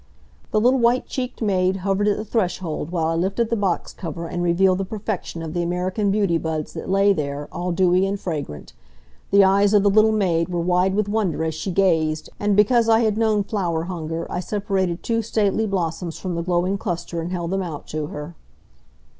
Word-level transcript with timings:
The 0.49 0.59
little 0.59 0.79
white 0.79 1.05
cheeked 1.05 1.43
maid 1.43 1.75
hovered 1.85 2.07
at 2.07 2.17
the 2.17 2.25
threshold 2.25 2.89
while 2.89 3.05
I 3.05 3.13
lifted 3.13 3.51
the 3.51 3.55
box 3.55 3.93
cover 3.93 4.25
and 4.25 4.41
revealed 4.41 4.79
the 4.79 4.83
perfection 4.83 5.43
of 5.43 5.53
the 5.53 5.61
American 5.61 6.09
beauty 6.09 6.39
buds 6.39 6.73
that 6.73 6.89
lay 6.89 7.13
there, 7.13 7.47
all 7.51 7.71
dewy 7.71 8.07
and 8.07 8.19
fragrant. 8.19 8.73
The 9.29 9.43
eyes 9.43 9.75
of 9.75 9.83
the 9.83 9.91
little 9.91 10.11
maid 10.11 10.49
were 10.49 10.59
wide 10.59 10.95
with 10.95 11.07
wonder 11.07 11.43
as 11.43 11.53
she 11.53 11.69
gazed, 11.69 12.31
and 12.39 12.55
because 12.55 12.89
I 12.89 13.01
had 13.01 13.15
known 13.15 13.43
flower 13.43 13.83
hunger 13.83 14.25
I 14.27 14.39
separated 14.39 15.03
two 15.03 15.21
stately 15.21 15.67
blossoms 15.67 16.17
from 16.17 16.33
the 16.33 16.41
glowing 16.41 16.79
cluster 16.79 17.21
and 17.21 17.31
held 17.31 17.51
them 17.51 17.61
out 17.61 17.85
to 17.89 18.07
her. 18.07 18.33